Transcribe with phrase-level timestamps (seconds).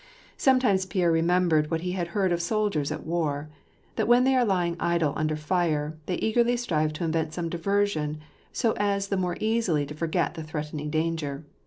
[0.35, 3.49] Sometimes Pierre remembered what he had heard of sol diers at war:
[3.97, 8.17] that when they are lying idle under fire, they eagerly strive to invent some diversion,
[8.51, 11.43] so as the more easily to forget the threatening danger.